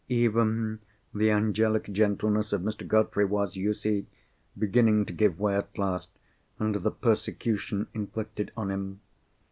Even 0.09 0.79
the 1.13 1.29
angelic 1.29 1.83
gentleness 1.91 2.53
of 2.53 2.63
Mr. 2.63 2.87
Godfrey 2.87 3.23
was, 3.23 3.55
you 3.55 3.71
see, 3.71 4.07
beginning 4.57 5.05
to 5.05 5.13
give 5.13 5.39
way 5.39 5.55
at 5.55 5.77
last 5.77 6.09
under 6.59 6.79
the 6.79 6.89
persecution 6.89 7.85
inflicted 7.93 8.51
on 8.57 8.71
him. 8.71 9.01